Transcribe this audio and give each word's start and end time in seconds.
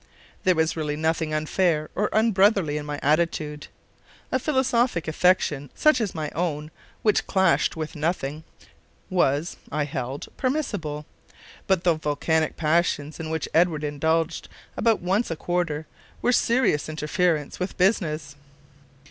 There 0.45 0.55
was 0.55 0.75
really 0.75 0.95
nothing 0.95 1.31
unfair 1.31 1.91
or 1.93 2.09
unbrotherly 2.11 2.75
in 2.75 2.87
my 2.87 2.99
attitude. 3.03 3.67
A 4.31 4.39
philosophic 4.39 5.07
affection 5.07 5.69
such 5.75 6.01
as 6.01 6.15
mine 6.15 6.31
own, 6.33 6.71
which 7.03 7.27
clashed 7.27 7.75
with 7.75 7.95
nothing, 7.95 8.43
was 9.11 9.57
(I 9.71 9.83
held) 9.85 10.25
permissible; 10.37 11.05
but 11.67 11.83
the 11.83 11.93
volcanic 11.93 12.57
passions 12.57 13.19
in 13.19 13.29
which 13.29 13.47
Edward 13.53 13.83
indulged 13.83 14.49
about 14.75 15.01
once 15.01 15.29
a 15.29 15.35
quarter 15.35 15.85
were 16.23 16.31
a 16.31 16.33
serious 16.33 16.89
interference 16.89 17.59
with 17.59 17.77
business. 17.77 18.33